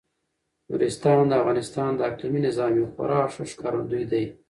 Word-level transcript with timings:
نورستان 0.69 1.21
د 1.27 1.31
افغانستان 1.41 1.89
د 1.95 1.99
اقلیمي 2.09 2.41
نظام 2.47 2.71
یو 2.79 2.87
خورا 2.93 3.21
ښه 3.33 3.43
ښکارندوی 3.51 4.03
دی. 4.11 4.23